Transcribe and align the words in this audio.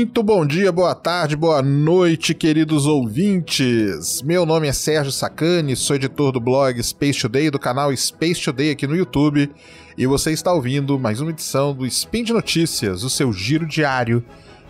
Muito 0.00 0.22
bom 0.22 0.46
dia, 0.46 0.72
boa 0.72 0.94
tarde, 0.94 1.36
boa 1.36 1.60
noite, 1.60 2.32
queridos 2.32 2.86
ouvintes. 2.86 4.22
Meu 4.22 4.46
nome 4.46 4.66
é 4.66 4.72
Sérgio 4.72 5.12
Sacani, 5.12 5.76
sou 5.76 5.94
editor 5.94 6.32
do 6.32 6.40
blog 6.40 6.82
Space 6.82 7.20
Today, 7.20 7.50
do 7.50 7.58
canal 7.58 7.94
Space 7.94 8.42
Today 8.42 8.70
aqui 8.70 8.86
no 8.86 8.96
YouTube, 8.96 9.50
e 9.98 10.06
você 10.06 10.32
está 10.32 10.54
ouvindo 10.54 10.98
mais 10.98 11.20
uma 11.20 11.32
edição 11.32 11.74
do 11.74 11.86
Spin 11.86 12.24
de 12.24 12.32
Notícias, 12.32 13.04
o 13.04 13.10
seu 13.10 13.30
giro 13.30 13.66
diário 13.66 14.24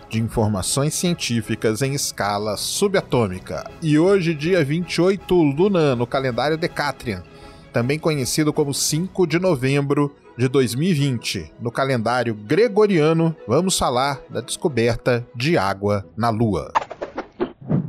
de 0.09 0.19
informações 0.19 0.95
científicas 0.95 1.81
em 1.81 1.93
escala 1.93 2.57
subatômica. 2.57 3.63
E 3.81 3.97
hoje, 3.97 4.35
dia 4.35 4.61
28 4.65 5.33
Luna, 5.33 5.95
no 5.95 6.05
calendário 6.05 6.57
Decatrian, 6.57 7.23
também 7.71 7.97
conhecido 7.97 8.51
como 8.51 8.73
5 8.73 9.25
de 9.25 9.39
novembro 9.39 10.13
de 10.37 10.47
2020. 10.47 11.53
No 11.59 11.71
calendário 11.71 12.33
gregoriano, 12.33 13.35
vamos 13.47 13.77
falar 13.77 14.21
da 14.29 14.41
descoberta 14.41 15.25
de 15.35 15.57
água 15.57 16.05
na 16.15 16.29
Lua. 16.29 16.71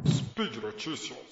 Speed 0.06 0.56
Notícias. 0.56 1.22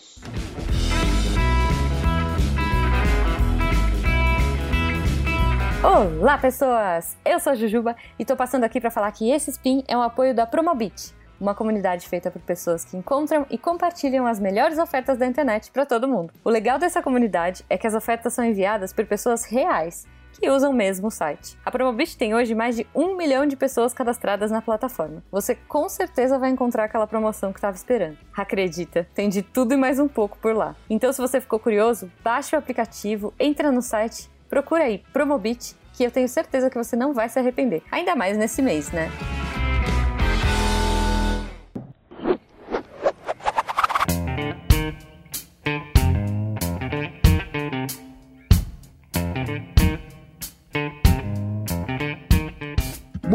Olá, 5.82 6.36
pessoas! 6.36 7.16
Eu 7.24 7.40
sou 7.40 7.52
a 7.52 7.56
Jujuba 7.56 7.96
e 8.18 8.24
tô 8.24 8.36
passando 8.36 8.64
aqui 8.64 8.80
para 8.80 8.90
falar 8.90 9.10
que 9.12 9.30
esse 9.30 9.50
spin 9.50 9.82
é 9.88 9.96
um 9.96 10.02
apoio 10.02 10.34
da 10.34 10.46
Promobit, 10.46 11.14
uma 11.40 11.54
comunidade 11.54 12.06
feita 12.06 12.30
por 12.30 12.42
pessoas 12.42 12.84
que 12.84 12.98
encontram 12.98 13.46
e 13.48 13.56
compartilham 13.56 14.26
as 14.26 14.38
melhores 14.38 14.78
ofertas 14.78 15.18
da 15.18 15.26
internet 15.26 15.70
para 15.70 15.86
todo 15.86 16.06
mundo. 16.06 16.34
O 16.44 16.50
legal 16.50 16.78
dessa 16.78 17.02
comunidade 17.02 17.64
é 17.68 17.78
que 17.78 17.86
as 17.86 17.94
ofertas 17.94 18.34
são 18.34 18.44
enviadas 18.44 18.92
por 18.92 19.06
pessoas 19.06 19.44
reais 19.44 20.06
que 20.32 20.50
usam 20.50 20.72
mesmo 20.72 21.08
o 21.08 21.10
site. 21.10 21.56
A 21.64 21.70
Promobit 21.70 22.16
tem 22.16 22.34
hoje 22.34 22.54
mais 22.54 22.76
de 22.76 22.86
um 22.94 23.16
milhão 23.16 23.46
de 23.46 23.56
pessoas 23.56 23.92
cadastradas 23.92 24.50
na 24.50 24.62
plataforma. 24.62 25.22
Você 25.30 25.54
com 25.54 25.88
certeza 25.88 26.38
vai 26.38 26.50
encontrar 26.50 26.84
aquela 26.84 27.06
promoção 27.06 27.52
que 27.52 27.58
estava 27.58 27.76
esperando. 27.76 28.18
Acredita, 28.36 29.08
tem 29.14 29.28
de 29.28 29.42
tudo 29.42 29.74
e 29.74 29.76
mais 29.76 29.98
um 29.98 30.08
pouco 30.08 30.38
por 30.38 30.54
lá. 30.54 30.74
Então, 30.88 31.12
se 31.12 31.20
você 31.20 31.40
ficou 31.40 31.58
curioso, 31.58 32.10
baixe 32.22 32.54
o 32.54 32.58
aplicativo, 32.58 33.32
entra 33.38 33.70
no 33.70 33.82
site 33.82 34.30
Procura 34.50 34.82
aí 34.82 34.98
Promobit, 35.12 35.76
que 35.92 36.02
eu 36.02 36.10
tenho 36.10 36.28
certeza 36.28 36.68
que 36.68 36.76
você 36.76 36.96
não 36.96 37.14
vai 37.14 37.28
se 37.28 37.38
arrepender. 37.38 37.84
Ainda 37.88 38.16
mais 38.16 38.36
nesse 38.36 38.60
mês, 38.60 38.90
né? 38.90 39.08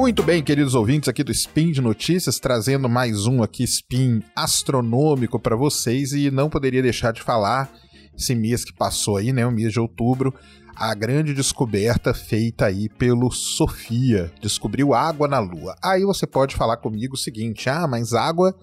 Muito 0.05 0.21
bem, 0.21 0.43
queridos 0.43 0.75
ouvintes 0.75 1.09
aqui 1.09 1.23
do 1.23 1.31
Spin 1.31 1.71
de 1.71 1.81
Notícias, 1.81 2.37
trazendo 2.37 2.87
mais 2.87 3.25
um 3.25 3.41
aqui 3.41 3.63
spin 3.63 4.21
astronômico 4.35 5.39
para 5.39 5.55
vocês 5.55 6.13
e 6.13 6.29
não 6.29 6.47
poderia 6.47 6.83
deixar 6.83 7.11
de 7.11 7.23
falar 7.23 7.73
esse 8.15 8.35
mês 8.35 8.63
que 8.63 8.71
passou 8.71 9.17
aí, 9.17 9.33
né, 9.33 9.47
o 9.47 9.51
mês 9.51 9.73
de 9.73 9.79
outubro, 9.79 10.31
a 10.75 10.93
grande 10.93 11.33
descoberta 11.33 12.13
feita 12.13 12.67
aí 12.67 12.87
pelo 12.87 13.31
Sofia, 13.31 14.31
descobriu 14.39 14.93
água 14.93 15.27
na 15.27 15.39
Lua. 15.39 15.75
Aí 15.83 16.03
você 16.03 16.27
pode 16.27 16.55
falar 16.55 16.77
comigo 16.77 17.15
o 17.15 17.17
seguinte: 17.17 17.67
ah, 17.67 17.87
mas 17.87 18.13
água 18.13 18.55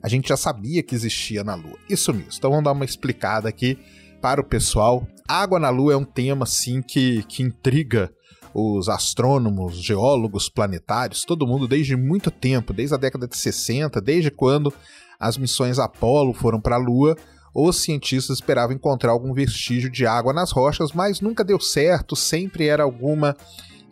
a 0.00 0.08
gente 0.08 0.28
já 0.28 0.36
sabia 0.36 0.84
que 0.84 0.94
existia 0.94 1.42
na 1.42 1.56
Lua. 1.56 1.76
Isso 1.90 2.14
mesmo. 2.14 2.30
Então 2.38 2.50
vamos 2.50 2.64
dar 2.64 2.70
uma 2.70 2.84
explicada 2.84 3.48
aqui 3.48 3.76
para 4.22 4.40
o 4.40 4.44
pessoal. 4.44 5.04
Água 5.26 5.58
na 5.58 5.68
Lua 5.68 5.94
é 5.94 5.96
um 5.96 6.04
tema 6.04 6.44
assim 6.44 6.80
que, 6.80 7.24
que 7.24 7.42
intriga 7.42 8.08
os 8.58 8.88
astrônomos, 8.88 9.76
geólogos 9.76 10.48
planetários, 10.48 11.26
todo 11.26 11.46
mundo 11.46 11.68
desde 11.68 11.94
muito 11.94 12.30
tempo, 12.30 12.72
desde 12.72 12.94
a 12.94 12.98
década 12.98 13.28
de 13.28 13.36
60, 13.36 14.00
desde 14.00 14.30
quando 14.30 14.72
as 15.20 15.36
missões 15.36 15.78
Apollo 15.78 16.32
foram 16.32 16.58
para 16.58 16.76
a 16.76 16.78
Lua, 16.78 17.14
os 17.54 17.76
cientistas 17.76 18.38
esperavam 18.38 18.74
encontrar 18.74 19.10
algum 19.10 19.34
vestígio 19.34 19.90
de 19.90 20.06
água 20.06 20.32
nas 20.32 20.52
rochas, 20.52 20.92
mas 20.92 21.20
nunca 21.20 21.44
deu 21.44 21.60
certo, 21.60 22.16
sempre 22.16 22.66
era 22.66 22.82
alguma 22.82 23.36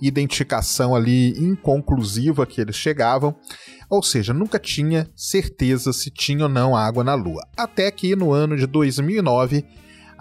identificação 0.00 0.97
ali 0.97 1.38
inconclusiva 1.38 2.47
que 2.47 2.58
eles 2.58 2.76
chegavam, 2.76 3.36
ou 3.91 4.03
seja, 4.03 4.32
nunca 4.32 4.58
tinha 4.58 5.10
certeza 5.14 5.92
se 5.92 6.10
tinha 6.10 6.44
ou 6.44 6.48
não 6.48 6.74
água 6.74 7.04
na 7.04 7.14
Lua. 7.14 7.47
Até 7.54 7.91
que 7.91 8.16
no 8.16 8.32
ano 8.32 8.56
de 8.56 8.66
2009, 8.66 9.62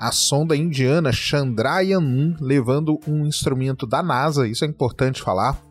a 0.03 0.11
sonda 0.11 0.53
indiana 0.53 1.11
Chandrayaan-1, 1.13 2.35
levando 2.41 2.99
um 3.07 3.25
instrumento 3.25 3.87
da 3.87 4.03
NASA, 4.03 4.45
isso 4.45 4.65
é 4.65 4.67
importante 4.67 5.21
falar, 5.21 5.63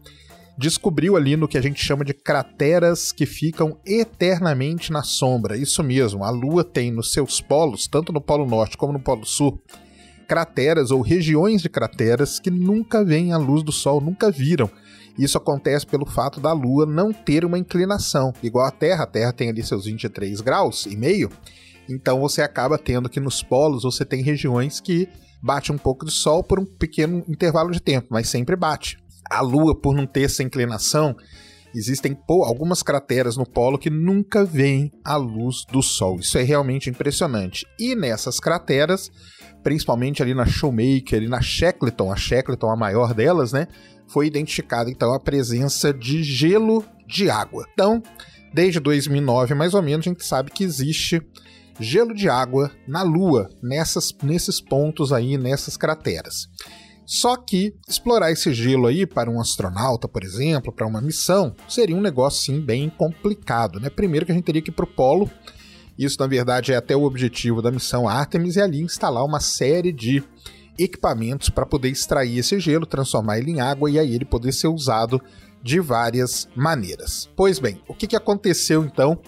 descobriu 0.57 1.17
ali 1.17 1.37
no 1.37 1.47
que 1.47 1.59
a 1.59 1.61
gente 1.61 1.85
chama 1.85 2.03
de 2.03 2.15
crateras 2.15 3.13
que 3.13 3.27
ficam 3.27 3.77
eternamente 3.85 4.91
na 4.91 5.03
sombra. 5.03 5.55
Isso 5.55 5.83
mesmo, 5.83 6.25
a 6.25 6.31
Lua 6.31 6.65
tem 6.65 6.91
nos 6.91 7.13
seus 7.13 7.43
polos, 7.43 7.87
tanto 7.87 8.11
no 8.11 8.23
Polo 8.23 8.47
Norte 8.47 8.79
como 8.79 8.95
no 8.95 9.01
Polo 9.01 9.27
Sul, 9.27 9.63
crateras 10.27 10.91
ou 10.91 11.03
regiões 11.03 11.61
de 11.61 11.69
crateras 11.69 12.41
que 12.41 12.51
nunca 12.51 13.05
veem 13.05 13.35
a 13.35 13.37
luz 13.37 13.63
do 13.63 13.71
Sol, 13.71 14.01
nunca 14.01 14.31
viram. 14.31 14.71
Isso 15.19 15.37
acontece 15.37 15.87
pelo 15.87 16.07
fato 16.07 16.41
da 16.41 16.55
Lua 16.55 16.87
não 16.87 17.13
ter 17.13 17.45
uma 17.45 17.59
inclinação, 17.59 18.33
igual 18.43 18.65
a 18.65 18.71
Terra. 18.71 19.05
A 19.05 19.07
Terra 19.07 19.31
tem 19.31 19.51
ali 19.51 19.63
seus 19.63 19.85
23 19.85 20.41
graus 20.41 20.87
e 20.87 20.97
meio, 20.97 21.31
então 21.89 22.21
você 22.21 22.43
acaba 22.43 22.79
tendo 22.79 23.09
que 23.09 23.21
nos 23.21 23.43
polos 23.43 23.83
você 23.83 24.05
tem 24.05 24.23
regiões 24.23 24.81
que 24.81 25.09
bate 25.43 25.73
um 25.73 25.79
pouco 25.79 26.07
de 26.07 26.13
sol 26.13 26.43
por 26.43 26.61
um 26.61 26.65
pequeno 26.65 27.25
intervalo 27.29 27.71
de 27.71 27.81
tempo, 27.81 28.09
mas 28.11 28.29
sempre 28.29 28.57
bate 28.57 29.03
a 29.33 29.41
Lua, 29.41 29.75
por 29.75 29.95
não 29.95 30.07
ter 30.07 30.25
essa 30.25 30.43
inclinação, 30.43 31.17
existem 31.75 32.17
algumas 32.29 32.83
crateras 32.83 33.37
no 33.37 33.47
polo 33.47 33.79
que 33.79 33.89
nunca 33.89 34.45
veem 34.45 34.91
a 35.03 35.17
luz 35.17 35.65
do 35.71 35.83
Sol. 35.83 36.21
Isso 36.21 36.37
é 36.37 36.43
realmente 36.43 36.91
impressionante. 36.91 37.67
E 37.79 37.95
nessas 37.95 38.39
crateras, 38.39 39.11
principalmente 39.63 40.23
ali 40.23 40.35
na 40.35 40.45
Shoemaker 40.45 41.23
e 41.23 41.29
na 41.29 41.41
Shackleton, 41.41 42.13
a 42.13 42.17
Shackleton 42.17 42.71
a 42.71 42.77
maior 42.77 43.15
delas, 43.15 43.53
né, 43.53 43.69
foi 44.07 44.27
identificada 44.27 44.91
então 44.91 45.15
a 45.15 45.21
presença 45.21 45.95
de 45.95 46.23
gelo 46.23 46.85
de 47.07 47.31
água. 47.31 47.67
Então, 47.73 48.03
desde 48.53 48.81
2009 48.81 49.55
mais 49.55 49.73
ou 49.73 49.83
menos, 49.83 50.07
a 50.07 50.11
gente 50.11 50.25
sabe 50.27 50.51
que 50.51 50.63
existe 50.63 51.23
gelo 51.81 52.15
de 52.15 52.29
água 52.29 52.71
na 52.87 53.03
Lua, 53.03 53.49
nessas, 53.63 54.13
nesses 54.23 54.61
pontos 54.61 55.13
aí, 55.13 55.37
nessas 55.37 55.77
crateras. 55.77 56.49
Só 57.05 57.37
que 57.37 57.75
explorar 57.89 58.31
esse 58.31 58.53
gelo 58.55 58.87
aí 58.87 59.07
para 59.07 59.31
um 59.31 59.41
astronauta, 59.41 60.09
por 60.09 60.23
exemplo, 60.23 60.73
para 60.73 60.87
uma 60.87 61.01
missão, 61.01 61.55
seria 61.69 61.97
um 61.97 62.01
negócio 62.01 62.43
sim 62.45 62.61
bem 62.61 62.89
complicado, 62.89 63.81
né? 63.81 63.91
Primeiro 63.91 64.25
que 64.25 64.33
a 64.33 64.35
gente 64.35 64.45
teria 64.45 64.63
que 64.63 64.71
ir 64.71 64.75
para 64.75 64.85
o 64.85 64.89
polo. 64.95 65.31
Isso, 65.99 66.17
na 66.19 66.27
verdade, 66.27 66.73
é 66.73 66.77
até 66.77 66.97
o 66.97 67.03
objetivo 67.03 67.61
da 67.61 67.71
missão 67.71 68.09
Artemis 68.09 68.57
e 68.57 68.61
ali 68.61 68.81
instalar 68.81 69.25
uma 69.25 69.41
série 69.41 69.93
de 69.93 70.23
equipamentos 70.79 71.51
para 71.51 71.67
poder 71.67 71.91
extrair 71.91 72.39
esse 72.39 72.59
gelo, 72.59 72.87
transformar 72.87 73.39
ele 73.39 73.51
em 73.51 73.61
água 73.61 73.91
e 73.91 73.99
aí 73.99 74.15
ele 74.15 74.25
poder 74.25 74.53
ser 74.53 74.69
usado 74.69 75.21
de 75.63 75.81
várias 75.81 76.49
maneiras. 76.57 77.29
Pois 77.37 77.59
bem, 77.59 77.81
o 77.87 77.95
que, 77.95 78.07
que 78.07 78.17
aconteceu 78.17 78.85
então? 78.85 79.19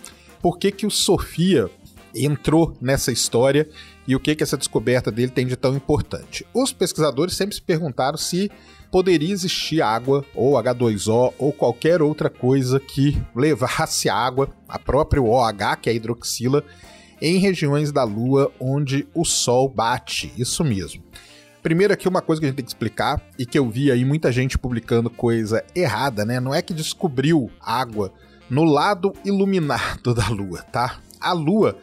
Por 0.41 0.59
que, 0.59 0.73
que 0.73 0.87
o 0.87 0.91
Sofia 0.91 1.71
entrou 2.15 2.77
nessa 2.81 3.11
história 3.11 3.69
e 4.07 4.15
o 4.15 4.21
que, 4.21 4.35
que 4.35 4.43
essa 4.43 4.57
descoberta 4.57 5.11
dele 5.11 5.31
tem 5.31 5.47
de 5.47 5.57
tão 5.57 5.75
importante. 5.75 6.47
Os 6.55 6.73
pesquisadores 6.73 7.35
sempre 7.35 7.55
se 7.55 7.63
perguntaram 7.63 8.19
se 8.19 8.51
poderia 8.91 9.33
existir 9.33 9.83
água, 9.83 10.25
ou 10.35 10.55
H2O, 10.55 11.35
ou 11.39 11.53
qualquer 11.53 12.01
outra 12.01 12.31
coisa 12.31 12.79
que 12.79 13.21
levasse 13.35 14.09
água, 14.09 14.49
a 14.69 14.79
própria 14.79 15.21
OH, 15.21 15.77
que 15.83 15.89
é 15.89 15.93
a 15.93 15.97
hidroxila, 15.97 16.63
em 17.21 17.39
regiões 17.39 17.91
da 17.91 18.05
Lua 18.05 18.53
onde 18.61 19.09
o 19.15 19.25
Sol 19.25 19.69
bate. 19.69 20.33
Isso 20.37 20.63
mesmo. 20.63 21.03
Primeiro 21.63 21.95
aqui 21.95 22.07
uma 22.07 22.21
coisa 22.21 22.41
que 22.41 22.45
a 22.45 22.49
gente 22.51 22.57
tem 22.57 22.65
que 22.65 22.71
explicar 22.71 23.21
e 23.39 23.47
que 23.47 23.59
eu 23.59 23.69
vi 23.71 23.91
aí 23.91 24.05
muita 24.05 24.31
gente 24.31 24.59
publicando 24.59 25.09
coisa 25.09 25.65
errada, 25.75 26.25
né? 26.25 26.39
Não 26.39 26.55
é 26.55 26.61
que 26.61 26.75
descobriu 26.75 27.51
água 27.59 28.13
no 28.51 28.65
lado 28.65 29.13
iluminado 29.25 30.13
da 30.15 30.29
Lua, 30.29 30.63
tá? 30.63 31.01
A 31.19 31.33
Lua 31.33 31.77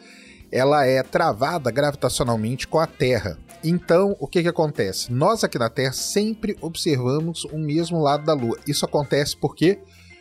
ela 0.52 0.84
é 0.84 1.02
travada 1.02 1.70
gravitacionalmente 1.70 2.68
com 2.68 2.78
a 2.78 2.86
Terra. 2.86 3.38
Então, 3.64 4.14
o 4.20 4.26
que, 4.26 4.42
que 4.42 4.48
acontece? 4.48 5.10
Nós 5.10 5.42
aqui 5.42 5.58
na 5.58 5.70
Terra 5.70 5.92
sempre 5.92 6.56
observamos 6.60 7.44
o 7.44 7.56
mesmo 7.56 7.98
lado 8.00 8.26
da 8.26 8.34
Lua. 8.34 8.58
Isso 8.66 8.84
acontece 8.84 9.34
por 9.34 9.56
quê? 9.56 9.78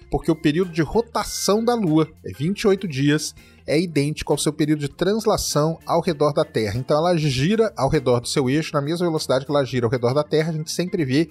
Porque 0.10 0.32
o 0.32 0.36
período 0.36 0.72
de 0.72 0.82
rotação 0.82 1.64
da 1.64 1.76
Lua 1.76 2.08
é 2.24 2.32
28 2.32 2.88
dias, 2.88 3.36
é 3.66 3.80
idêntico 3.80 4.32
ao 4.32 4.38
seu 4.38 4.52
período 4.52 4.80
de 4.80 4.90
translação 4.90 5.78
ao 5.86 6.02
redor 6.02 6.34
da 6.34 6.44
Terra. 6.44 6.78
Então 6.78 6.98
ela 6.98 7.16
gira 7.18 7.72
ao 7.78 7.90
redor 7.90 8.20
do 8.20 8.28
seu 8.28 8.50
eixo 8.50 8.74
na 8.74 8.82
mesma 8.82 9.06
velocidade 9.06 9.46
que 9.46 9.52
ela 9.52 9.64
gira 9.64 9.86
ao 9.86 9.92
redor 9.92 10.14
da 10.14 10.24
Terra, 10.24 10.50
a 10.50 10.54
gente 10.54 10.72
sempre 10.72 11.06
vê 11.06 11.30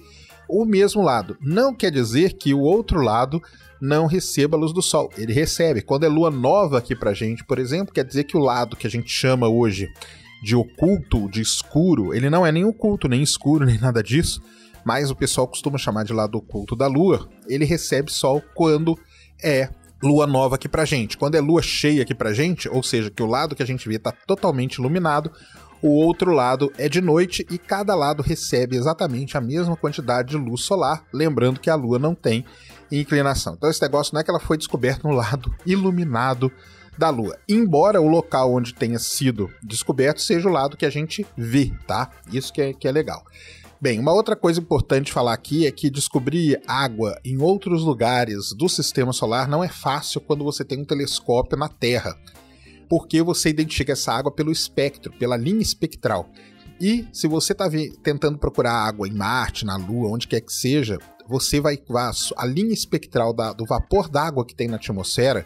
o 0.49 0.65
mesmo 0.65 1.01
lado. 1.01 1.37
Não 1.41 1.73
quer 1.73 1.91
dizer 1.91 2.33
que 2.33 2.53
o 2.53 2.59
outro 2.59 3.01
lado 3.01 3.41
não 3.81 4.05
receba 4.05 4.55
a 4.55 4.59
luz 4.59 4.71
do 4.71 4.81
sol. 4.81 5.09
Ele 5.17 5.33
recebe. 5.33 5.81
Quando 5.81 6.03
é 6.03 6.07
lua 6.07 6.29
nova 6.29 6.77
aqui 6.77 6.95
pra 6.95 7.13
gente, 7.13 7.43
por 7.43 7.57
exemplo, 7.57 7.93
quer 7.93 8.05
dizer 8.05 8.25
que 8.25 8.37
o 8.37 8.41
lado 8.41 8.75
que 8.75 8.85
a 8.85 8.89
gente 8.89 9.09
chama 9.09 9.47
hoje 9.47 9.91
de 10.43 10.55
oculto, 10.55 11.29
de 11.29 11.41
escuro, 11.41 12.13
ele 12.13 12.29
não 12.29 12.45
é 12.45 12.51
nem 12.51 12.63
oculto, 12.63 13.07
nem 13.07 13.21
escuro, 13.23 13.65
nem 13.65 13.79
nada 13.79 14.03
disso, 14.03 14.41
mas 14.85 15.09
o 15.09 15.15
pessoal 15.15 15.47
costuma 15.47 15.77
chamar 15.77 16.03
de 16.03 16.13
lado 16.13 16.37
oculto 16.37 16.75
da 16.75 16.87
lua. 16.87 17.27
Ele 17.47 17.65
recebe 17.65 18.11
sol 18.11 18.41
quando 18.53 18.97
é 19.41 19.69
lua 20.01 20.25
nova 20.25 20.55
aqui 20.55 20.67
pra 20.67 20.85
gente. 20.85 21.17
Quando 21.17 21.35
é 21.35 21.41
lua 21.41 21.61
cheia 21.61 22.03
aqui 22.03 22.13
pra 22.13 22.33
gente, 22.33 22.67
ou 22.69 22.81
seja, 22.81 23.09
que 23.09 23.21
o 23.21 23.27
lado 23.27 23.55
que 23.55 23.63
a 23.63 23.67
gente 23.67 23.87
vê 23.87 23.95
está 23.95 24.11
totalmente 24.11 24.75
iluminado, 24.75 25.31
o 25.81 25.89
outro 25.89 26.31
lado 26.31 26.71
é 26.77 26.87
de 26.87 27.01
noite 27.01 27.45
e 27.49 27.57
cada 27.57 27.95
lado 27.95 28.21
recebe 28.21 28.75
exatamente 28.75 29.37
a 29.37 29.41
mesma 29.41 29.75
quantidade 29.75 30.29
de 30.29 30.37
luz 30.37 30.61
solar, 30.61 31.03
lembrando 31.11 31.59
que 31.59 31.69
a 31.69 31.75
lua 31.75 31.97
não 31.97 32.13
tem 32.13 32.45
inclinação. 32.91 33.53
Então 33.53 33.69
esse 33.69 33.81
negócio 33.81 34.13
não 34.13 34.21
é 34.21 34.23
que 34.23 34.29
ela 34.29 34.39
foi 34.39 34.57
descoberta 34.57 35.07
no 35.07 35.13
lado 35.13 35.53
iluminado 35.65 36.51
da 36.97 37.09
Lua. 37.09 37.37
Embora 37.47 38.01
o 38.01 38.07
local 38.07 38.53
onde 38.53 38.73
tenha 38.73 38.99
sido 38.99 39.49
descoberto 39.63 40.21
seja 40.21 40.47
o 40.47 40.51
lado 40.51 40.77
que 40.77 40.85
a 40.85 40.89
gente 40.89 41.25
vê, 41.35 41.71
tá? 41.87 42.11
Isso 42.31 42.51
que 42.53 42.61
é, 42.61 42.73
que 42.73 42.87
é 42.87 42.91
legal. 42.91 43.23
Bem, 43.81 43.97
uma 43.97 44.13
outra 44.13 44.35
coisa 44.35 44.59
importante 44.59 45.11
falar 45.11 45.33
aqui 45.33 45.65
é 45.65 45.71
que 45.71 45.89
descobrir 45.89 46.61
água 46.67 47.19
em 47.25 47.41
outros 47.41 47.83
lugares 47.83 48.53
do 48.53 48.69
sistema 48.69 49.11
solar 49.11 49.47
não 49.47 49.63
é 49.63 49.67
fácil 49.67 50.21
quando 50.21 50.43
você 50.43 50.63
tem 50.63 50.81
um 50.81 50.85
telescópio 50.85 51.57
na 51.57 51.67
Terra, 51.67 52.15
porque 52.87 53.23
você 53.23 53.49
identifica 53.49 53.93
essa 53.93 54.13
água 54.13 54.31
pelo 54.31 54.51
espectro, 54.51 55.11
pela 55.11 55.35
linha 55.35 55.63
espectral. 55.63 56.29
E 56.79 57.07
se 57.11 57.27
você 57.27 57.53
está 57.53 57.67
tentando 58.03 58.37
procurar 58.37 58.73
água 58.73 59.07
em 59.07 59.13
Marte, 59.13 59.65
na 59.65 59.77
Lua, 59.77 60.11
onde 60.11 60.27
quer 60.27 60.41
que 60.41 60.53
seja, 60.53 60.99
você 61.27 61.59
vai. 61.59 61.79
A 62.37 62.45
linha 62.45 62.73
espectral 62.73 63.33
da, 63.33 63.51
do 63.51 63.65
vapor 63.65 64.07
d'água 64.09 64.45
que 64.45 64.53
tem 64.53 64.67
na 64.67 64.75
atmosfera 64.75 65.43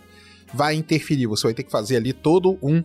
vai 0.54 0.76
interferir. 0.76 1.28
Você 1.28 1.48
vai 1.48 1.54
ter 1.54 1.64
que 1.64 1.72
fazer 1.72 1.96
ali 1.96 2.12
todo 2.12 2.60
um 2.62 2.84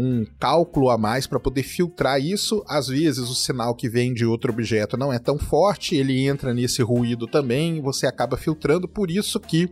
um 0.00 0.24
cálculo 0.38 0.90
a 0.90 0.96
mais 0.96 1.26
para 1.26 1.40
poder 1.40 1.64
filtrar 1.64 2.20
isso. 2.20 2.64
Às 2.68 2.86
vezes 2.86 3.28
o 3.28 3.34
sinal 3.34 3.74
que 3.74 3.88
vem 3.88 4.14
de 4.14 4.24
outro 4.24 4.52
objeto 4.52 4.96
não 4.96 5.12
é 5.12 5.18
tão 5.18 5.36
forte, 5.36 5.96
ele 5.96 6.24
entra 6.24 6.54
nesse 6.54 6.80
ruído 6.82 7.26
também, 7.26 7.82
você 7.82 8.06
acaba 8.06 8.36
filtrando, 8.36 8.86
por 8.86 9.10
isso 9.10 9.40
que 9.40 9.68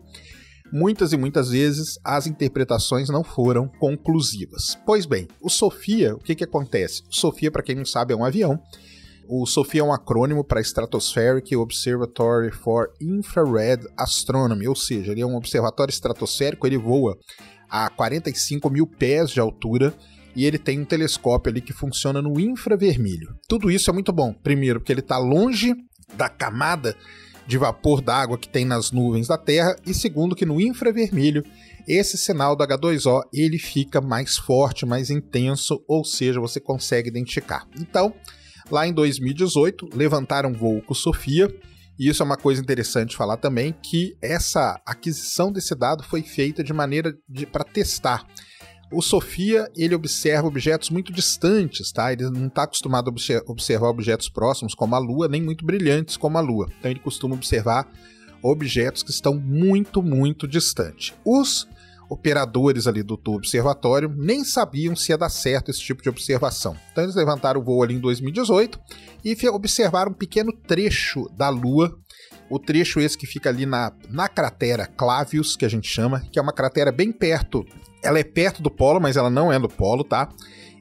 muitas 0.73 1.13
e 1.13 1.17
muitas 1.17 1.51
vezes 1.51 1.97
as 2.05 2.27
interpretações 2.27 3.09
não 3.09 3.23
foram 3.23 3.69
conclusivas. 3.79 4.77
Pois 4.85 5.07
bem, 5.07 5.29
o 5.41 5.49
SOFIA, 5.49 6.17
o 6.17 6.19
que, 6.19 6.35
que 6.35 6.43
acontece? 6.45 7.03
O 7.09 7.15
SOFIA, 7.15 7.53
para 7.53 7.63
quem 7.63 7.77
não 7.77 7.85
sabe, 7.85 8.13
é 8.13 8.17
um 8.17 8.25
avião. 8.25 8.61
O 9.29 9.47
SOFIA 9.47 9.81
é 9.81 9.85
um 9.85 9.93
acrônimo 9.93 10.43
para 10.43 10.61
Stratospheric 10.61 11.55
Observatory 11.55 12.51
for 12.51 12.93
Infrared 13.01 13.87
Astronomy, 13.97 14.67
ou 14.67 14.75
seja, 14.75 15.13
ele 15.13 15.21
é 15.21 15.27
um 15.27 15.37
observatório 15.37 15.93
estratosférico, 15.93 16.67
ele 16.67 16.79
voa 16.79 17.17
a 17.69 17.89
45 17.91 18.71
mil 18.71 18.87
pés 18.87 19.31
de 19.31 19.41
altura 19.41 19.95
e 20.37 20.45
ele 20.45 20.59
tem 20.59 20.79
um 20.79 20.85
telescópio 20.85 21.51
ali 21.51 21.63
que 21.63 21.73
funciona 21.73 22.21
no 22.21 22.39
infravermelho. 22.39 23.35
Tudo 23.49 23.71
isso 23.71 23.89
é 23.91 23.93
muito 23.93 24.13
bom. 24.13 24.33
Primeiro, 24.33 24.79
porque 24.79 24.93
ele 24.93 25.01
está 25.01 25.17
longe 25.17 25.75
da 26.15 26.29
camada 26.29 26.95
de 27.47 27.57
vapor 27.57 28.03
d'água 28.03 28.37
que 28.37 28.49
tem 28.49 28.65
nas 28.65 28.93
nuvens 28.93 29.29
da 29.29 29.39
Terra 29.39 29.75
e 29.87 29.95
segundo 29.95 30.37
que 30.37 30.45
no 30.45 30.61
infravermelho 30.61 31.45
esse 31.89 32.19
sinal 32.19 32.55
do 32.55 32.65
H2O 32.65 33.23
ele 33.33 33.59
fica 33.59 34.01
mais 34.01 34.37
forte, 34.37 34.85
mais 34.85 35.09
intenso, 35.09 35.83
ou 35.89 36.05
seja, 36.05 36.41
você 36.41 36.61
consegue 36.61 37.09
identificar. 37.09 37.67
Então, 37.79 38.13
lá 38.71 38.87
em 38.87 38.93
2018, 38.93 39.91
levantaram 39.95 40.53
voo 40.53 40.83
com 40.83 40.93
Sofia 40.93 41.49
e 41.99 42.09
isso 42.09 42.23
é 42.23 42.27
uma 42.27 42.37
coisa 42.37 42.61
interessante 42.61 43.17
falar 43.17 43.39
também, 43.39 43.75
que 43.83 44.17
essa 44.21 44.81
aquisição 44.85 45.51
desse 45.51 45.75
dado 45.75 46.03
foi 46.03 46.23
feita 46.23 46.63
de 46.63 46.73
maneira 46.73 47.15
para 47.51 47.65
testar. 47.65 48.27
O 48.93 49.03
Sofia, 49.03 49.69
ele 49.77 49.95
observa 49.95 50.47
objetos 50.47 50.91
muito 50.91 51.13
distantes, 51.13 51.91
tá? 51.91 52.13
Ele 52.13 52.31
não 52.31 52.47
está 52.47 52.63
acostumado 52.63 53.11
a 53.11 53.51
observar 53.51 53.89
objetos 53.89 54.29
próximos 54.29 54.75
como 54.75 54.95
a 54.95 54.99
Lua, 54.99 55.27
nem 55.27 55.43
muito 55.43 55.67
brilhantes 55.67 56.17
como 56.17 56.39
a 56.39 56.41
Lua. 56.41 56.69
Então 56.79 56.91
ele 56.91 57.01
costuma 57.01 57.35
observar 57.35 57.91
objetos 58.43 59.03
que 59.03 59.11
estão 59.11 59.35
muito, 59.35 60.01
muito 60.03 60.47
distantes. 60.47 61.15
Os 61.25 61.69
operadores 62.09 62.87
ali 62.87 63.03
do, 63.03 63.17
do 63.17 63.33
observatório 63.33 64.13
nem 64.17 64.45
sabiam 64.45 64.95
se 64.95 65.11
ia 65.11 65.19
dar 65.19 65.29
certo 65.29 65.71
esse 65.71 65.81
tipo 65.81 66.03
de 66.03 66.09
observação. 66.09 66.77
Então 66.93 67.03
eles 67.03 67.17
levantaram 67.17 67.61
o 67.61 67.65
voo 67.65 67.83
ali 67.83 67.95
em 67.95 68.01
2018 68.01 68.79
e 69.25 69.37
observaram 69.49 70.13
um 70.13 70.15
pequeno 70.15 70.53
trecho 70.53 71.29
da 71.37 71.49
Lua. 71.49 71.99
O 72.49 72.61
trecho 72.61 73.01
esse 73.01 73.19
que 73.19 73.27
fica 73.27 73.49
ali 73.49 73.67
na, 73.67 73.93
na 74.09 74.29
cratera 74.29 74.87
Clavius, 74.87 75.57
que 75.57 75.65
a 75.65 75.69
gente 75.69 75.89
chama, 75.89 76.21
que 76.31 76.39
é 76.39 76.43
uma 76.43 76.53
cratera 76.53 76.93
bem 76.93 77.11
perto. 77.11 77.65
Ela 78.07 78.19
é 78.19 78.25
perto 78.25 78.63
do 78.63 78.71
polo, 78.71 79.01
mas 79.01 79.17
ela 79.17 79.31
não 79.31 79.53
é 79.53 79.59
do 79.59 79.69
polo, 79.69 80.05
tá? 80.05 80.29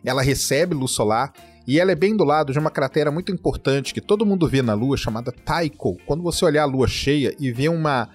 Ela 0.04 0.22
recebe 0.22 0.75
luz 0.75 0.92
solar 0.92 1.33
e 1.68 1.80
ela 1.80 1.92
é 1.92 1.95
bem 1.95 2.16
do 2.16 2.24
lado 2.24 2.54
de 2.54 2.60
uma 2.60 2.69
cratera 2.69 3.12
muito 3.12 3.31
importante 3.31 3.94
que 3.94 4.01
todo 4.01 4.25
mundo 4.25 4.48
vê 4.48 4.62
na 4.62 4.74
Lua, 4.74 4.95
chamada 4.95 5.31
Tycho. 5.31 5.98
Quando 6.06 6.22
você 6.22 6.45
olhar 6.45 6.63
a 6.63 6.68
Lua 6.68 6.88
cheia 6.88 7.36
e 7.39 7.51
ver 7.51 7.69
uma 7.69 8.10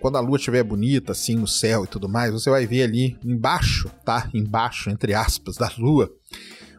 quando 0.00 0.16
a 0.16 0.20
lua 0.20 0.38
estiver 0.38 0.62
bonita, 0.62 1.12
assim, 1.12 1.36
no 1.36 1.46
céu 1.46 1.84
e 1.84 1.86
tudo 1.86 2.08
mais, 2.08 2.32
você 2.32 2.48
vai 2.48 2.66
ver 2.66 2.84
ali 2.84 3.18
embaixo, 3.22 3.90
tá? 4.02 4.28
Embaixo, 4.32 4.88
entre 4.88 5.12
aspas, 5.12 5.56
da 5.56 5.70
lua, 5.76 6.10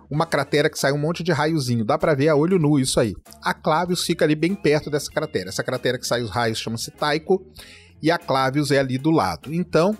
uma 0.09 0.25
cratera 0.25 0.69
que 0.69 0.79
sai 0.79 0.91
um 0.91 0.97
monte 0.97 1.23
de 1.23 1.31
raiozinho. 1.31 1.85
Dá 1.85 1.97
para 1.97 2.15
ver 2.15 2.29
a 2.29 2.35
olho 2.35 2.57
nu 2.57 2.79
isso 2.79 2.99
aí. 2.99 3.15
A 3.43 3.53
Clavius 3.53 4.03
fica 4.03 4.25
ali 4.25 4.35
bem 4.35 4.55
perto 4.55 4.89
dessa 4.89 5.09
cratera. 5.11 5.49
Essa 5.49 5.63
cratera 5.63 5.97
que 5.99 6.05
sai 6.05 6.21
os 6.21 6.31
raios 6.31 6.57
chama-se 6.57 6.91
Tycho 6.91 7.39
e 8.01 8.09
a 8.09 8.17
Clavius 8.17 8.71
é 8.71 8.79
ali 8.79 8.97
do 8.97 9.11
lado. 9.11 9.53
Então, 9.53 9.95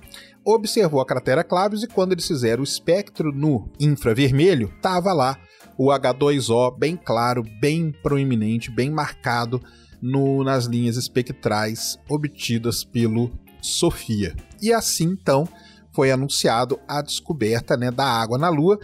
observou 0.45 1.01
a 1.01 1.05
cratera 1.05 1.43
Clavius 1.43 1.83
e 1.83 1.87
quando 1.87 2.13
eles 2.13 2.27
fizeram 2.27 2.61
o 2.61 2.65
espectro 2.65 3.31
no 3.31 3.69
infravermelho, 3.79 4.73
tava 4.81 5.13
lá 5.13 5.37
o 5.77 5.87
H2O 5.87 6.77
bem 6.77 6.95
claro, 6.95 7.43
bem 7.59 7.91
proeminente, 8.03 8.69
bem 8.69 8.89
marcado 8.89 9.61
no, 10.01 10.43
nas 10.43 10.65
linhas 10.65 10.97
espectrais 10.97 11.97
obtidas 12.09 12.83
pelo 12.83 13.31
Sofia. 13.61 14.35
E 14.61 14.73
assim 14.73 15.05
então 15.05 15.47
foi 15.93 16.11
anunciado 16.11 16.79
a 16.87 17.01
descoberta 17.01 17.75
né, 17.77 17.91
da 17.91 18.05
água 18.05 18.37
na 18.37 18.49
Lua. 18.49 18.79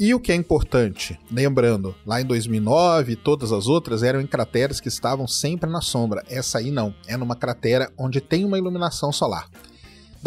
E 0.00 0.14
o 0.14 0.20
que 0.20 0.30
é 0.30 0.34
importante, 0.34 1.18
lembrando, 1.28 1.92
lá 2.06 2.20
em 2.20 2.24
2009 2.24 3.16
todas 3.16 3.52
as 3.52 3.66
outras 3.66 4.04
eram 4.04 4.20
em 4.20 4.26
crateras 4.26 4.80
que 4.80 4.86
estavam 4.86 5.26
sempre 5.26 5.68
na 5.68 5.80
sombra. 5.80 6.22
Essa 6.28 6.58
aí 6.58 6.70
não, 6.70 6.94
é 7.06 7.16
numa 7.16 7.34
cratera 7.34 7.92
onde 7.98 8.20
tem 8.20 8.44
uma 8.44 8.58
iluminação 8.58 9.10
solar. 9.10 9.48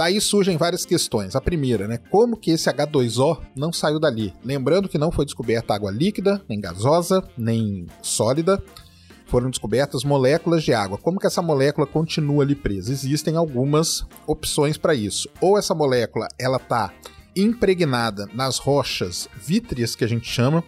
Daí 0.02 0.20
surgem 0.20 0.58
várias 0.58 0.84
questões. 0.84 1.36
A 1.36 1.40
primeira, 1.40 1.88
né, 1.88 2.00
como 2.10 2.36
que 2.36 2.50
esse 2.50 2.68
H2O 2.68 3.38
não 3.56 3.72
saiu 3.72 4.00
dali? 4.00 4.34
Lembrando 4.44 4.90
que 4.90 4.98
não 4.98 5.12
foi 5.12 5.26
descoberta 5.26 5.76
água 5.76 5.92
líquida, 5.92 6.44
nem 6.50 6.60
gasosa, 6.60 7.24
nem 7.38 7.86
sólida 8.02 8.60
foram 9.28 9.52
descobertas 9.52 10.04
moléculas 10.04 10.64
de 10.64 10.74
água. 10.74 10.98
Como 10.98 11.20
que 11.20 11.28
essa 11.28 11.44
molécula 11.44 11.86
continua 11.86 12.44
ali 12.44 12.56
presa? 12.56 12.92
Existem 12.92 13.36
algumas 13.36 14.04
opções 14.26 14.76
para 14.76 14.96
isso. 14.96 15.30
Ou 15.40 15.56
essa 15.56 15.76
molécula 15.76 16.28
ela 16.40 16.58
está 16.58 16.92
impregnada 17.36 18.28
nas 18.34 18.58
rochas 18.58 19.30
vítreas 19.40 19.96
que 19.96 20.04
a 20.04 20.08
gente 20.08 20.28
chama, 20.28 20.64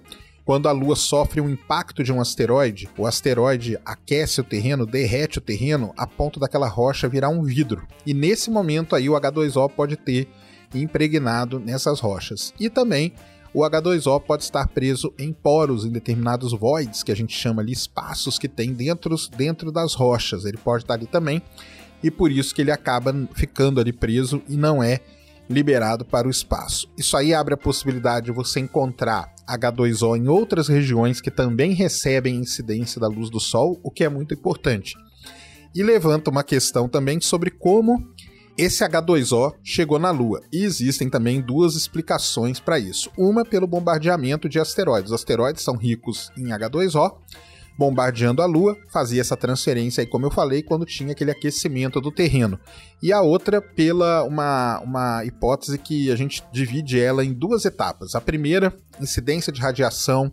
quando 0.46 0.68
a 0.68 0.72
Lua 0.72 0.96
sofre 0.96 1.40
um 1.40 1.50
impacto 1.50 2.04
de 2.04 2.12
um 2.12 2.20
asteroide, 2.20 2.90
o 2.98 3.06
asteroide 3.06 3.78
aquece 3.86 4.42
o 4.42 4.44
terreno, 4.44 4.86
derrete 4.86 5.38
o 5.38 5.42
terreno 5.42 5.94
a 5.98 6.06
ponto 6.06 6.40
daquela 6.40 6.68
rocha 6.68 7.08
virar 7.08 7.30
um 7.30 7.44
vidro. 7.44 7.88
E 8.06 8.14
nesse 8.14 8.50
momento 8.50 8.96
aí 8.96 9.10
o 9.10 9.14
H2O 9.14 9.70
pode 9.70 9.96
ter 9.96 10.28
impregnado 10.74 11.60
nessas 11.60 12.00
rochas. 12.00 12.54
E 12.60 12.70
também 12.70 13.14
o 13.54 13.62
H2O 13.62 14.20
pode 14.20 14.44
estar 14.44 14.68
preso 14.68 15.14
em 15.18 15.32
poros, 15.32 15.86
em 15.86 15.92
determinados 15.92 16.52
voids, 16.52 17.04
que 17.04 17.12
a 17.12 17.16
gente 17.16 17.38
chama 17.38 17.62
ali 17.62 17.72
espaços 17.72 18.40
que 18.40 18.50
tem 18.50 18.74
dentro, 18.74 19.16
dentro 19.38 19.72
das 19.72 19.94
rochas. 19.94 20.44
Ele 20.44 20.58
pode 20.58 20.84
estar 20.84 20.96
ali 20.96 21.06
também, 21.06 21.42
e 22.02 22.12
por 22.12 22.32
isso 22.32 22.54
que 22.54 22.62
ele 22.62 22.72
acaba 22.72 23.14
ficando 23.34 23.80
ali 23.80 23.94
preso 23.94 24.42
e 24.50 24.58
não 24.58 24.84
é 24.84 25.00
liberado 25.50 26.06
para 26.06 26.28
o 26.28 26.32
espaço. 26.32 26.90
Isso 26.98 27.18
aí 27.18 27.34
abre 27.34 27.54
a 27.54 27.58
possibilidade 27.58 28.28
de 28.28 28.32
você 28.32 28.60
encontrar 28.60 29.34
H2O 29.48 30.18
em 30.18 30.28
outras 30.28 30.68
regiões 30.68 31.20
que 31.20 31.32
também 31.32 31.74
recebem 31.74 32.36
incidência 32.36 33.00
da 33.00 33.08
luz 33.08 33.30
do 33.30 33.40
Sol, 33.40 33.80
o 33.84 33.92
que 33.92 34.04
é 34.04 34.10
muito 34.10 34.34
importante. 34.34 34.96
E 35.76 35.84
levanta 35.84 36.30
uma 36.30 36.44
questão 36.44 36.88
também 36.88 37.20
sobre 37.20 37.50
como 37.50 38.08
esse 38.56 38.84
H2O 38.84 39.56
chegou 39.64 39.98
na 39.98 40.12
Lua 40.12 40.42
e 40.52 40.64
existem 40.64 41.10
também 41.10 41.42
duas 41.42 41.76
explicações 41.76 42.60
para 42.60 42.78
isso. 42.78 43.10
Uma 43.18 43.44
pelo 43.44 43.66
bombardeamento 43.66 44.48
de 44.48 44.60
asteroides. 44.60 45.12
Os 45.12 45.16
asteroides 45.16 45.64
são 45.64 45.76
ricos 45.76 46.32
em 46.38 46.50
H2O, 46.50 47.18
bombardeando 47.77 48.42
a 48.42 48.46
Lua, 48.46 48.77
fazia 48.92 49.22
essa 49.22 49.36
transferência 49.36 50.01
aí, 50.01 50.08
como 50.08 50.25
eu 50.25 50.32
falei, 50.32 50.62
quando 50.62 50.86
tinha 50.86 51.12
aquele 51.12 51.32
aquecimento 51.32 52.00
do 52.00 52.12
terreno. 52.12 52.60
E 53.01 53.12
a 53.12 53.22
outra 53.22 53.62
pela 53.62 54.24
uma, 54.24 54.80
uma 54.82 55.25
hipótese 55.25 55.77
que 55.77 56.12
a 56.12 56.15
gente 56.15 56.44
divide 56.51 57.00
ela 57.00 57.25
em 57.25 57.34
duas 57.34 57.65
etapas. 57.65 58.15
A 58.15 58.22
primeira, 58.22 58.74
incidência 59.00 59.51
de 59.51 59.60
radiação 59.60 60.32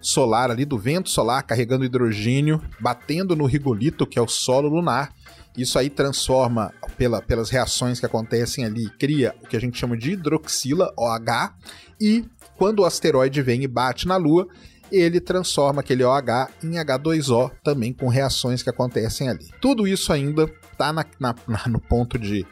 solar 0.00 0.50
ali 0.50 0.66
do 0.66 0.78
vento 0.78 1.08
solar 1.08 1.42
carregando 1.42 1.84
hidrogênio, 1.84 2.60
batendo 2.78 3.34
no 3.34 3.46
rigolito, 3.46 4.06
que 4.06 4.18
é 4.18 4.22
o 4.22 4.28
solo 4.28 4.68
lunar, 4.68 5.14
isso 5.56 5.78
aí 5.78 5.88
transforma, 5.88 6.72
pela, 6.98 7.22
pelas 7.22 7.48
reações 7.48 8.00
que 8.00 8.06
acontecem 8.06 8.64
ali, 8.64 8.90
cria 8.98 9.34
o 9.42 9.46
que 9.46 9.56
a 9.56 9.60
gente 9.60 9.78
chama 9.78 9.96
de 9.96 10.12
hidroxila, 10.12 10.92
OH, 10.96 11.54
e 12.00 12.24
quando 12.56 12.80
o 12.80 12.84
asteroide 12.84 13.40
vem 13.40 13.62
e 13.62 13.68
bate 13.68 14.06
na 14.06 14.16
Lua, 14.16 14.48
ele 14.94 15.20
transforma 15.20 15.80
aquele 15.80 16.04
OH 16.04 16.48
em 16.62 16.72
H2O, 16.72 17.50
também 17.62 17.92
com 17.92 18.08
reações 18.08 18.62
que 18.62 18.70
acontecem 18.70 19.28
ali. 19.28 19.48
Tudo 19.60 19.86
isso 19.86 20.12
ainda 20.12 20.50
está 20.72 20.92
na, 20.92 21.04
na, 21.18 21.34
no 21.68 21.80
ponto 21.80 22.18
de 22.18 22.46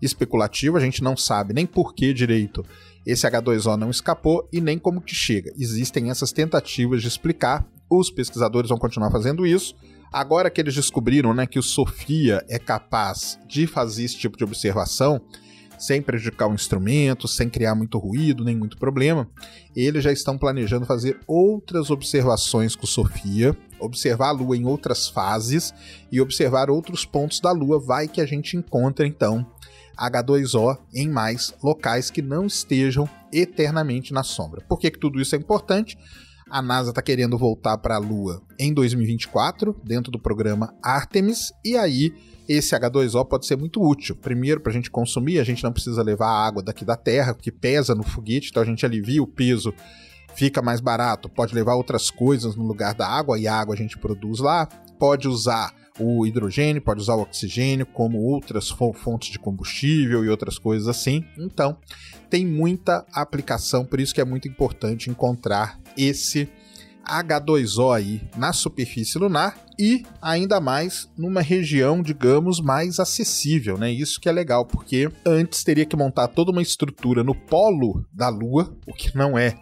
especulativo, 0.00 0.76
a 0.76 0.80
gente 0.80 1.02
não 1.02 1.16
sabe 1.16 1.54
nem 1.54 1.66
por 1.66 1.94
que 1.94 2.12
direito 2.12 2.64
esse 3.06 3.26
H2O 3.26 3.76
não 3.76 3.90
escapou 3.90 4.48
e 4.52 4.60
nem 4.60 4.78
como 4.78 5.00
que 5.00 5.14
chega. 5.14 5.52
Existem 5.56 6.10
essas 6.10 6.32
tentativas 6.32 7.00
de 7.00 7.08
explicar, 7.08 7.64
os 7.88 8.10
pesquisadores 8.10 8.68
vão 8.68 8.78
continuar 8.78 9.10
fazendo 9.12 9.46
isso. 9.46 9.76
Agora 10.12 10.50
que 10.50 10.60
eles 10.60 10.74
descobriram 10.74 11.32
né, 11.32 11.46
que 11.46 11.58
o 11.58 11.62
Sofia 11.62 12.44
é 12.48 12.58
capaz 12.58 13.38
de 13.46 13.66
fazer 13.66 14.04
esse 14.04 14.16
tipo 14.16 14.36
de 14.36 14.44
observação, 14.44 15.20
sem 15.78 16.00
prejudicar 16.02 16.48
o 16.48 16.54
instrumento, 16.54 17.28
sem 17.28 17.48
criar 17.48 17.74
muito 17.74 17.98
ruído, 17.98 18.44
nem 18.44 18.56
muito 18.56 18.78
problema, 18.78 19.28
eles 19.74 20.02
já 20.02 20.12
estão 20.12 20.38
planejando 20.38 20.86
fazer 20.86 21.18
outras 21.26 21.90
observações 21.90 22.74
com 22.74 22.86
Sofia, 22.86 23.56
observar 23.78 24.28
a 24.28 24.32
Lua 24.32 24.56
em 24.56 24.64
outras 24.64 25.08
fases 25.08 25.74
e 26.10 26.20
observar 26.20 26.70
outros 26.70 27.04
pontos 27.04 27.40
da 27.40 27.52
Lua. 27.52 27.78
Vai 27.78 28.08
que 28.08 28.20
a 28.20 28.26
gente 28.26 28.56
encontra 28.56 29.06
então 29.06 29.46
H2O 29.96 30.78
em 30.94 31.08
mais 31.08 31.54
locais 31.62 32.10
que 32.10 32.22
não 32.22 32.46
estejam 32.46 33.08
eternamente 33.32 34.12
na 34.12 34.22
sombra. 34.22 34.62
Por 34.68 34.78
que, 34.78 34.90
que 34.90 34.98
tudo 34.98 35.20
isso 35.20 35.34
é 35.34 35.38
importante? 35.38 35.98
A 36.48 36.62
NASA 36.62 36.90
está 36.90 37.02
querendo 37.02 37.36
voltar 37.36 37.76
para 37.78 37.96
a 37.96 37.98
Lua 37.98 38.40
em 38.58 38.72
2024, 38.72 39.74
dentro 39.82 40.12
do 40.12 40.18
programa 40.18 40.72
Artemis, 40.80 41.52
e 41.64 41.76
aí 41.76 42.14
esse 42.48 42.74
H2O 42.74 43.24
pode 43.24 43.46
ser 43.46 43.56
muito 43.56 43.82
útil. 43.82 44.16
Primeiro, 44.16 44.60
para 44.60 44.70
a 44.70 44.74
gente 44.74 44.90
consumir, 44.90 45.38
a 45.38 45.44
gente 45.44 45.62
não 45.62 45.72
precisa 45.72 46.02
levar 46.02 46.28
água 46.28 46.62
daqui 46.62 46.84
da 46.84 46.96
Terra, 46.96 47.34
que 47.34 47.50
pesa 47.50 47.94
no 47.94 48.02
foguete, 48.02 48.48
então 48.50 48.62
a 48.62 48.66
gente 48.66 48.84
alivia 48.84 49.22
o 49.22 49.26
peso, 49.26 49.74
fica 50.34 50.62
mais 50.62 50.80
barato. 50.80 51.28
Pode 51.28 51.54
levar 51.54 51.74
outras 51.74 52.10
coisas 52.10 52.56
no 52.56 52.66
lugar 52.66 52.94
da 52.94 53.06
água, 53.08 53.38
e 53.38 53.46
a 53.46 53.54
água 53.54 53.74
a 53.74 53.78
gente 53.78 53.98
produz 53.98 54.40
lá. 54.40 54.66
Pode 54.98 55.28
usar 55.28 55.74
o 55.98 56.26
hidrogênio, 56.26 56.82
pode 56.82 57.00
usar 57.00 57.14
o 57.14 57.22
oxigênio, 57.22 57.86
como 57.86 58.18
outras 58.18 58.68
fontes 58.68 59.30
de 59.30 59.38
combustível 59.38 60.24
e 60.24 60.28
outras 60.28 60.58
coisas 60.58 60.88
assim. 60.88 61.24
Então, 61.38 61.78
tem 62.28 62.46
muita 62.46 63.06
aplicação, 63.12 63.84
por 63.84 64.00
isso 64.00 64.14
que 64.14 64.20
é 64.20 64.24
muito 64.24 64.48
importante 64.48 65.10
encontrar 65.10 65.80
esse 65.96 66.48
H2O 67.06 67.94
aí 67.94 68.28
na 68.36 68.52
superfície 68.52 69.18
lunar 69.18 69.56
e 69.78 70.04
ainda 70.20 70.60
mais 70.60 71.08
numa 71.16 71.40
região, 71.40 72.02
digamos, 72.02 72.60
mais 72.60 72.98
acessível, 72.98 73.78
né? 73.78 73.90
Isso 73.90 74.20
que 74.20 74.28
é 74.28 74.32
legal, 74.32 74.64
porque 74.64 75.10
antes 75.24 75.62
teria 75.62 75.86
que 75.86 75.96
montar 75.96 76.28
toda 76.28 76.50
uma 76.50 76.62
estrutura 76.62 77.22
no 77.22 77.34
polo 77.34 78.04
da 78.12 78.28
Lua, 78.28 78.74
o 78.86 78.92
que 78.92 79.16
não 79.16 79.38
é 79.38 79.54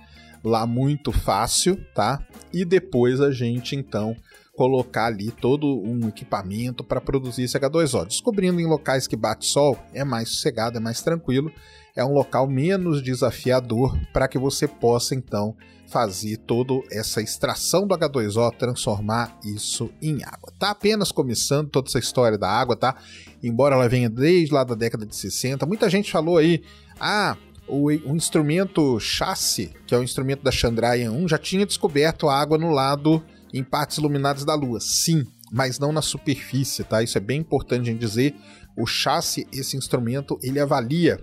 lá 0.45 0.67
muito 0.67 1.11
fácil, 1.11 1.77
tá? 1.95 2.25
E 2.53 2.65
depois 2.65 3.21
a 3.21 3.31
gente 3.31 3.75
então 3.75 4.15
colocar 4.55 5.07
ali 5.07 5.31
todo 5.33 5.67
um 5.67 6.09
equipamento 6.09 6.85
para 6.85 7.01
produzir 7.01 7.43
esse 7.43 7.59
H2O. 7.59 8.07
Descobrindo 8.07 8.61
em 8.61 8.67
locais 8.67 9.07
que 9.07 9.17
bate 9.17 9.47
sol 9.47 9.77
é 9.93 10.05
mais 10.05 10.29
sossegado, 10.29 10.77
é 10.77 10.81
mais 10.81 11.03
tranquilo, 11.03 11.51
é 11.97 12.05
um 12.05 12.13
local 12.13 12.47
menos 12.47 13.03
desafiador 13.03 13.99
para 14.13 14.29
que 14.29 14.39
você 14.39 14.69
possa 14.69 15.15
então 15.15 15.57
fazer 15.87 16.39
toda 16.39 16.75
essa 16.91 17.21
extração 17.21 17.87
do 17.87 17.95
H2O, 17.95 18.57
transformar 18.57 19.39
isso 19.45 19.91
em 20.01 20.25
água. 20.25 20.53
Tá 20.59 20.71
apenas 20.71 21.13
começando 21.13 21.69
toda 21.69 21.89
essa 21.89 21.99
história 21.99 22.39
da 22.39 22.49
água, 22.49 22.77
tá? 22.77 22.97
Embora 23.43 23.75
ela 23.75 23.89
venha 23.89 24.09
desde 24.09 24.53
lá 24.53 24.65
da 24.65 24.75
década 24.75 25.07
de 25.07 25.15
60, 25.15 25.67
muita 25.67 25.89
gente 25.89 26.11
falou 26.11 26.39
aí, 26.39 26.63
ah, 26.99 27.37
o, 27.69 27.87
o 27.87 28.17
instrumento 28.17 28.99
chassi, 28.99 29.73
que 29.87 29.95
é 29.95 29.99
o 29.99 30.03
instrumento 30.03 30.43
da 30.43 30.51
Chandrayaan 30.51 31.13
1, 31.13 31.29
já 31.29 31.39
tinha 31.39 31.67
descoberto 31.67 32.29
a 32.29 32.39
água 32.39 32.59
no 32.59 32.71
lado 32.71 33.23
em 33.53 33.63
partes 33.63 33.99
iluminadas 33.99 34.45
da 34.45 34.55
Lua. 34.55 34.81
Sim, 34.81 35.25
mas 35.53 35.79
não 35.79 35.93
na 35.93 36.03
superfície, 36.03 36.83
tá? 36.85 37.03
Isso 37.03 37.17
é 37.17 37.21
bem 37.21 37.41
importante 37.41 37.91
em 37.91 37.97
dizer. 37.97 38.35
O 38.77 38.87
chassi, 38.87 39.47
esse 39.53 39.77
instrumento, 39.77 40.39
ele 40.43 40.59
avalia 40.59 41.23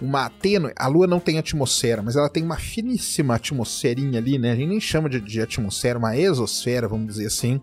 uma 0.00 0.28
tênue. 0.28 0.72
A 0.76 0.86
Lua 0.86 1.06
não 1.06 1.20
tem 1.20 1.38
atmosfera, 1.38 2.02
mas 2.02 2.16
ela 2.16 2.28
tem 2.28 2.42
uma 2.42 2.56
finíssima 2.56 3.34
atmosferinha 3.34 4.18
ali, 4.18 4.38
né? 4.38 4.52
A 4.52 4.56
gente 4.56 4.68
nem 4.68 4.80
chama 4.80 5.08
de, 5.08 5.20
de 5.20 5.40
atmosfera, 5.40 5.98
uma 5.98 6.16
exosfera, 6.16 6.88
vamos 6.88 7.06
dizer 7.06 7.26
assim. 7.26 7.60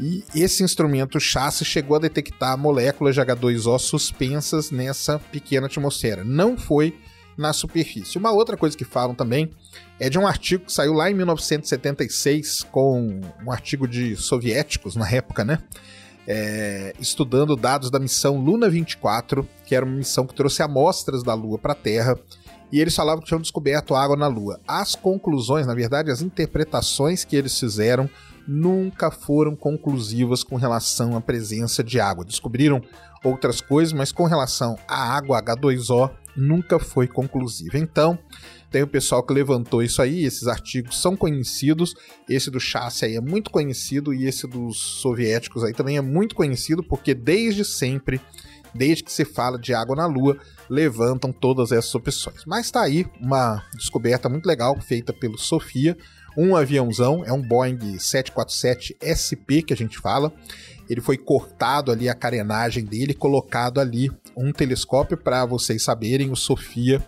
E 0.00 0.24
esse 0.34 0.62
instrumento 0.62 1.20
chassi 1.20 1.64
chegou 1.64 1.96
a 1.96 2.00
detectar 2.00 2.56
moléculas 2.58 3.14
de 3.14 3.20
H2O 3.20 3.78
suspensas 3.78 4.70
nessa 4.70 5.18
pequena 5.18 5.66
atmosfera. 5.66 6.24
Não 6.24 6.56
foi 6.56 6.96
na 7.36 7.52
superfície. 7.52 8.18
Uma 8.18 8.32
outra 8.32 8.56
coisa 8.56 8.76
que 8.76 8.84
falam 8.84 9.14
também 9.14 9.50
é 9.98 10.08
de 10.10 10.18
um 10.18 10.26
artigo 10.26 10.64
que 10.66 10.72
saiu 10.72 10.92
lá 10.92 11.10
em 11.10 11.14
1976 11.14 12.64
com 12.70 13.20
um 13.44 13.52
artigo 13.52 13.86
de 13.86 14.16
soviéticos 14.16 14.96
na 14.96 15.08
época, 15.10 15.44
né? 15.44 15.58
É, 16.26 16.94
estudando 17.00 17.56
dados 17.56 17.90
da 17.90 17.98
missão 17.98 18.38
Luna 18.38 18.70
24, 18.70 19.48
que 19.72 19.76
era 19.76 19.86
uma 19.86 19.96
missão 19.96 20.26
que 20.26 20.34
trouxe 20.34 20.62
amostras 20.62 21.22
da 21.22 21.32
Lua 21.32 21.56
para 21.56 21.72
a 21.72 21.74
Terra, 21.74 22.14
e 22.70 22.78
eles 22.78 22.94
falavam 22.94 23.22
que 23.22 23.28
tinham 23.28 23.40
descoberto 23.40 23.94
água 23.94 24.14
na 24.14 24.26
Lua. 24.26 24.60
As 24.68 24.94
conclusões, 24.94 25.66
na 25.66 25.74
verdade, 25.74 26.10
as 26.10 26.20
interpretações 26.20 27.24
que 27.24 27.34
eles 27.34 27.58
fizeram 27.58 28.06
nunca 28.46 29.10
foram 29.10 29.56
conclusivas 29.56 30.44
com 30.44 30.56
relação 30.56 31.16
à 31.16 31.22
presença 31.22 31.82
de 31.82 31.98
água. 31.98 32.22
Descobriram 32.22 32.82
outras 33.24 33.62
coisas, 33.62 33.94
mas 33.94 34.12
com 34.12 34.26
relação 34.26 34.76
à 34.86 35.16
água 35.16 35.42
H2O, 35.42 36.10
nunca 36.36 36.78
foi 36.78 37.08
conclusiva. 37.08 37.78
Então, 37.78 38.18
tem 38.70 38.82
o 38.82 38.86
pessoal 38.86 39.22
que 39.22 39.32
levantou 39.32 39.82
isso 39.82 40.02
aí, 40.02 40.22
esses 40.22 40.48
artigos 40.48 41.00
são 41.00 41.16
conhecidos, 41.16 41.94
esse 42.28 42.50
do 42.50 42.60
Chassi 42.60 43.06
aí 43.06 43.16
é 43.16 43.22
muito 43.22 43.50
conhecido 43.50 44.12
e 44.12 44.26
esse 44.26 44.46
dos 44.46 44.76
soviéticos 45.00 45.64
aí 45.64 45.72
também 45.72 45.96
é 45.96 46.02
muito 46.02 46.34
conhecido, 46.34 46.82
porque 46.82 47.14
desde 47.14 47.64
sempre, 47.64 48.20
desde 48.74 49.04
que 49.04 49.12
se 49.12 49.24
fala 49.24 49.58
de 49.58 49.74
água 49.74 49.96
na 49.96 50.06
Lua, 50.06 50.38
levantam 50.68 51.32
todas 51.32 51.72
essas 51.72 51.94
opções. 51.94 52.44
Mas 52.46 52.66
está 52.66 52.82
aí 52.82 53.06
uma 53.20 53.62
descoberta 53.74 54.28
muito 54.28 54.46
legal 54.46 54.78
feita 54.80 55.12
pelo 55.12 55.38
Sofia, 55.38 55.96
um 56.36 56.56
aviãozão, 56.56 57.22
é 57.24 57.32
um 57.32 57.42
Boeing 57.42 57.98
747 57.98 58.96
SP 59.00 59.62
que 59.62 59.74
a 59.74 59.76
gente 59.76 59.98
fala. 59.98 60.32
Ele 60.88 61.00
foi 61.00 61.16
cortado 61.16 61.92
ali 61.92 62.08
a 62.08 62.14
carenagem 62.14 62.84
dele, 62.84 63.14
colocado 63.14 63.80
ali 63.80 64.10
um 64.36 64.52
telescópio 64.52 65.16
para 65.16 65.44
vocês 65.44 65.82
saberem, 65.82 66.30
o 66.30 66.36
Sofia 66.36 67.06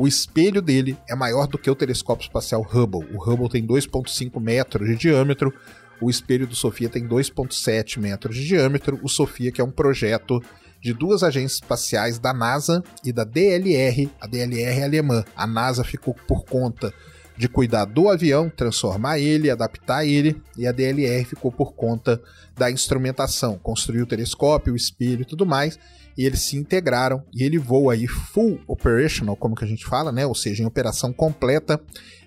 o 0.00 0.08
espelho 0.08 0.62
dele 0.62 0.96
é 1.06 1.14
maior 1.14 1.46
do 1.46 1.58
que 1.58 1.70
o 1.70 1.74
telescópio 1.74 2.24
espacial 2.24 2.62
Hubble. 2.62 3.06
O 3.14 3.22
Hubble 3.22 3.50
tem 3.50 3.66
2,5 3.66 4.40
metros 4.40 4.88
de 4.88 4.96
diâmetro, 4.96 5.52
o 6.00 6.08
espelho 6.08 6.46
do 6.46 6.56
Sofia 6.56 6.88
tem 6.88 7.06
2,7 7.06 7.98
metros 7.98 8.34
de 8.34 8.46
diâmetro. 8.46 8.98
O 9.02 9.10
Sofia, 9.10 9.52
que 9.52 9.60
é 9.60 9.64
um 9.64 9.70
projeto 9.70 10.42
de 10.80 10.92
duas 10.92 11.22
agências 11.22 11.54
espaciais 11.54 12.18
da 12.18 12.32
NASA 12.32 12.82
e 13.04 13.12
da 13.12 13.24
DLR, 13.24 14.10
a 14.20 14.26
DLR 14.26 14.80
é 14.80 14.84
alemã. 14.84 15.24
A 15.36 15.46
NASA 15.46 15.84
ficou 15.84 16.14
por 16.26 16.44
conta 16.44 16.92
de 17.36 17.48
cuidar 17.48 17.86
do 17.86 18.08
avião, 18.08 18.50
transformar 18.50 19.18
ele, 19.18 19.50
adaptar 19.50 20.04
ele, 20.04 20.40
e 20.56 20.66
a 20.66 20.72
DLR 20.72 21.24
ficou 21.24 21.50
por 21.50 21.72
conta 21.72 22.20
da 22.56 22.70
instrumentação, 22.70 23.58
construir 23.58 24.02
o 24.02 24.06
telescópio, 24.06 24.74
o 24.74 24.76
espelho 24.76 25.22
e 25.22 25.24
tudo 25.24 25.46
mais 25.46 25.78
e 26.20 26.26
eles 26.26 26.40
se 26.40 26.56
integraram 26.56 27.22
e 27.32 27.42
ele 27.42 27.56
voa 27.56 27.94
aí 27.94 28.06
full 28.06 28.60
operational, 28.66 29.34
como 29.36 29.54
que 29.54 29.64
a 29.64 29.66
gente 29.66 29.86
fala, 29.86 30.12
né? 30.12 30.26
Ou 30.26 30.34
seja, 30.34 30.62
em 30.62 30.66
operação 30.66 31.14
completa 31.14 31.80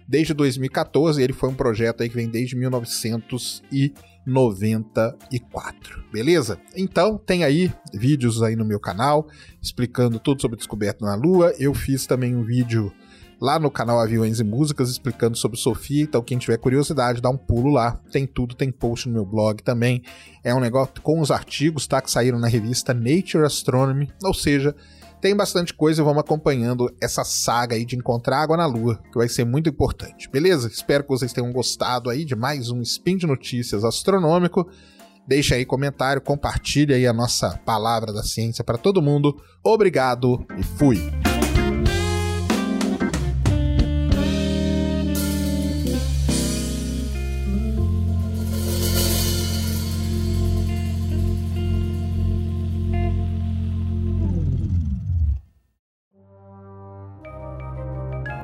desde 0.07 0.33
2014. 0.33 1.22
Ele 1.22 1.33
foi 1.33 1.50
um 1.50 1.53
projeto 1.53 2.01
aí 2.01 2.10
que 2.10 2.15
vem 2.15 2.27
desde 2.27 2.55
1994, 4.25 6.03
beleza? 6.12 6.60
Então 6.75 7.18
tem 7.18 7.44
aí 7.44 7.72
vídeos 7.94 8.42
aí 8.42 8.56
no 8.56 8.65
meu 8.65 8.80
canal 8.80 9.27
explicando 9.62 10.20
tudo 10.20 10.42
sobre 10.42 10.58
descoberta 10.58 11.06
na 11.06 11.15
Lua. 11.15 11.53
Eu 11.58 11.74
fiz 11.74 12.06
também 12.06 12.36
um 12.36 12.44
vídeo 12.44 12.92
lá 13.44 13.60
no 13.60 13.70
canal 13.70 14.00
Aviões 14.00 14.39
e 14.39 14.44
Músicas 14.44 14.89
explicando 14.89 15.38
sobre 15.38 15.60
Sofia. 15.60 16.03
Então, 16.03 16.22
quem 16.22 16.38
tiver 16.38 16.58
curiosidade, 16.58 17.22
dá 17.22 17.30
um 17.30 17.38
pulo 17.38 17.72
lá. 17.72 18.00
Tem 18.10 18.25
tudo, 18.25 18.56
tem 18.56 18.72
post 18.72 19.10
no 19.10 19.13
meu 19.13 19.25
blog 19.25 19.62
também. 19.62 20.01
É 20.42 20.56
um 20.56 20.62
negócio 20.62 20.94
com 21.01 21.20
os 21.20 21.30
artigos, 21.30 21.86
tá? 21.86 22.01
Que 22.01 22.10
saíram 22.10 22.39
na 22.39 22.48
revista 22.48 22.94
Nature 22.94 23.44
Astronomy. 23.46 24.10
Ou 24.24 24.34
seja, 24.34 24.74
tem 25.24 25.34
bastante 25.34 25.74
coisa 25.74 26.01
e 26.01 26.03
vamos 26.03 26.20
acompanhando 26.20 26.94
essa 27.01 27.24
saga 27.24 27.77
aí 27.77 27.86
de 27.86 27.96
encontrar 27.96 28.42
água 28.42 28.58
na 28.58 28.65
Lua, 28.65 29.00
que 29.10 29.18
vai 29.18 29.30
ser 29.30 29.46
muito 29.46 29.70
importante, 29.70 30.30
beleza? 30.30 30.68
Espero 30.68 31.01
que 31.01 31.10
vocês 31.10 31.32
tenham 31.32 31.50
gostado 31.53 32.10
aí 32.10 32.25
de 32.25 32.36
mais 32.36 32.70
um 32.70 32.82
Spin 32.82 33.15
de 33.15 33.25
Notícias 33.25 33.86
Astronômico. 33.86 34.70
Deixa 35.25 35.56
aí 35.56 35.63
comentário, 35.63 36.22
compartilha 36.22 36.98
aí 36.98 37.08
a 37.08 37.13
nossa 37.13 37.58
palavra 37.65 38.12
da 38.12 38.22
ciência 38.22 38.65
para 38.65 38.77
todo 38.77 39.01
mundo. 39.01 39.42
Obrigado 39.63 40.46
e 40.58 40.62
fui! 40.62 41.00